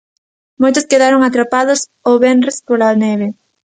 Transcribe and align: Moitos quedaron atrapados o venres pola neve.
Moitos 0.61 0.87
quedaron 0.91 1.21
atrapados 1.23 1.79
o 2.09 2.11
venres 2.23 2.57
pola 2.67 2.89
neve. 3.03 3.27